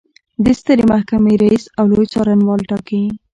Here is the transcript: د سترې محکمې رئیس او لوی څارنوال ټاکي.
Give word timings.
د 0.43 0.45
سترې 0.59 0.83
محکمې 0.91 1.33
رئیس 1.43 1.63
او 1.79 1.85
لوی 1.91 2.07
څارنوال 2.13 2.61
ټاکي. 2.69 3.03